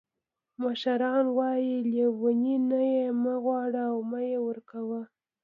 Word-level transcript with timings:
مشران 0.61 1.25
وایي: 1.37 1.75
لیوني 1.91 2.55
نه 2.69 2.79
یې 2.93 3.05
مه 3.21 3.33
غواړه 3.43 3.81
او 3.91 3.97
مه 4.09 4.19
یې 4.29 4.37
ورکوه. 4.47 5.01